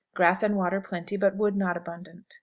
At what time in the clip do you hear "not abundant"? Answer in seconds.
1.55-2.37